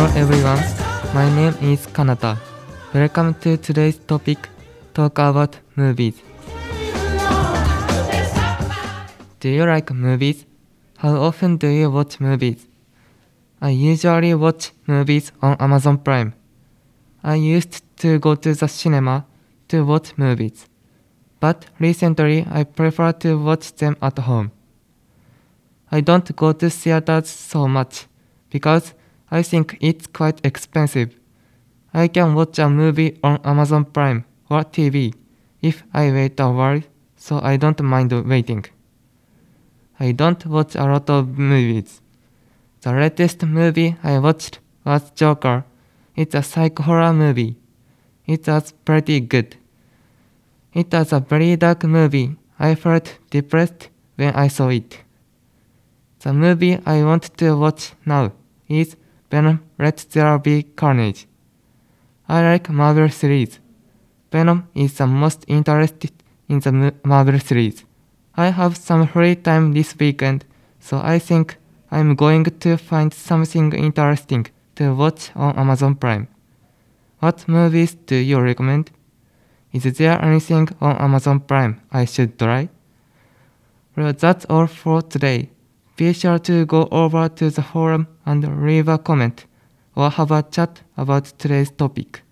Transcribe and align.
everyone. 0.00 0.58
My 1.12 1.28
name 1.34 1.54
is 1.60 1.86
Kanata. 1.86 2.38
Welcome 2.94 3.34
to 3.42 3.58
today's 3.58 3.98
topic 3.98 4.38
talk 4.94 5.18
about 5.18 5.56
movies. 5.76 6.22
Do 9.40 9.48
you 9.50 9.66
like 9.66 9.90
movies? 9.92 10.46
How 10.96 11.16
often 11.16 11.58
do 11.58 11.68
you 11.68 11.90
watch 11.90 12.18
movies? 12.18 12.66
I 13.60 13.70
usually 13.70 14.34
watch 14.34 14.72
movies 14.86 15.32
on 15.42 15.56
Amazon 15.60 15.98
Prime. 15.98 16.32
I 17.22 17.34
used 17.34 17.82
to 17.98 18.18
go 18.18 18.34
to 18.36 18.54
the 18.54 18.68
cinema 18.68 19.26
to 19.68 19.84
watch 19.84 20.16
movies, 20.16 20.66
but 21.40 21.66
recently 21.78 22.46
I 22.50 22.64
prefer 22.64 23.12
to 23.12 23.38
watch 23.38 23.74
them 23.76 23.96
at 24.00 24.18
home. 24.18 24.52
I 25.92 26.00
don't 26.00 26.34
go 26.34 26.52
to 26.52 26.70
theaters 26.70 27.28
so 27.28 27.68
much 27.68 28.06
because 28.48 28.94
I 29.30 29.42
think 29.42 29.78
it's 29.80 30.06
quite 30.06 30.40
expensive. 30.44 31.14
I 31.94 32.08
can 32.08 32.34
watch 32.34 32.58
a 32.58 32.68
movie 32.68 33.18
on 33.22 33.40
Amazon 33.44 33.84
Prime 33.84 34.24
or 34.48 34.64
TV 34.64 35.14
if 35.62 35.84
I 35.92 36.10
wait 36.10 36.40
a 36.40 36.50
while, 36.50 36.82
so 37.16 37.40
I 37.40 37.56
don't 37.56 37.80
mind 37.82 38.12
waiting. 38.26 38.64
I 39.98 40.12
don't 40.12 40.44
watch 40.46 40.74
a 40.74 40.84
lot 40.84 41.10
of 41.10 41.38
movies. 41.38 42.00
The 42.80 42.92
latest 42.92 43.44
movie 43.44 43.96
I 44.02 44.18
watched 44.18 44.58
was 44.84 45.10
Joker. 45.10 45.64
It's 46.16 46.34
a 46.34 46.42
psych 46.42 46.78
horror 46.78 47.12
movie. 47.12 47.56
It 48.26 48.46
was 48.46 48.72
pretty 48.84 49.20
good. 49.20 49.56
It 50.72 50.92
was 50.92 51.12
a 51.12 51.20
very 51.20 51.56
dark 51.56 51.84
movie. 51.84 52.36
I 52.58 52.74
felt 52.74 53.18
depressed 53.30 53.90
when 54.16 54.34
I 54.34 54.48
saw 54.48 54.68
it. 54.68 54.98
The 56.20 56.32
movie 56.32 56.78
I 56.86 57.02
want 57.04 57.36
to 57.38 57.56
watch 57.56 57.92
now 58.06 58.32
is 58.68 58.96
Venom 59.30 59.60
Let 59.78 60.06
There 60.10 60.38
Be 60.38 60.64
Carnage. 60.64 61.26
I 62.28 62.42
like 62.42 62.68
Marvel 62.68 63.08
series. 63.08 63.60
Venom 64.32 64.68
is 64.74 64.94
the 64.98 65.06
most 65.06 65.44
interested 65.46 66.12
in 66.48 66.58
the 66.58 66.94
Marvel 67.04 67.38
series. 67.38 67.84
I 68.36 68.46
have 68.46 68.76
some 68.76 69.06
free 69.06 69.36
time 69.36 69.72
this 69.72 69.96
weekend, 69.98 70.44
so 70.80 71.00
I 71.02 71.18
think 71.18 71.56
I'm 71.92 72.16
going 72.16 72.44
to 72.44 72.76
find 72.76 73.14
something 73.14 73.72
interesting 73.72 74.46
to 74.76 74.94
watch 74.94 75.30
on 75.36 75.56
Amazon 75.56 75.94
Prime. 75.94 76.26
What 77.20 77.46
movies 77.46 77.94
do 77.94 78.16
you 78.16 78.40
recommend? 78.40 78.90
Is 79.72 79.84
there 79.98 80.20
anything 80.24 80.68
on 80.80 80.96
Amazon 80.96 81.40
Prime 81.40 81.80
I 81.92 82.04
should 82.04 82.38
try? 82.38 82.68
Well, 83.96 84.12
that's 84.12 84.44
all 84.46 84.66
for 84.66 85.02
today. 85.02 85.50
Be 86.00 86.14
sure 86.14 86.38
to 86.38 86.64
go 86.64 86.88
over 86.90 87.28
to 87.28 87.50
the 87.50 87.60
forum 87.60 88.08
and 88.24 88.64
leave 88.64 88.88
a 88.88 88.96
comment 88.96 89.44
or 89.94 90.08
have 90.08 90.30
a 90.30 90.42
chat 90.42 90.80
about 90.96 91.26
today's 91.38 91.70
topic. 91.70 92.22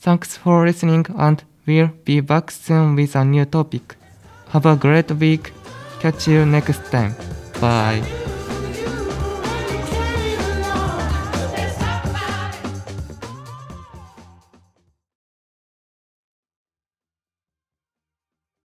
Thanks 0.00 0.36
for 0.36 0.66
listening 0.66 1.06
and 1.16 1.44
we'll 1.64 1.92
be 2.04 2.18
back 2.18 2.50
soon 2.50 2.96
with 2.96 3.14
a 3.14 3.24
new 3.24 3.44
topic. 3.44 3.94
Have 4.48 4.66
a 4.66 4.74
great 4.74 5.12
week. 5.12 5.52
Catch 6.00 6.26
you 6.26 6.44
next 6.44 6.90
time. 6.90 7.14
Bye. 7.60 8.21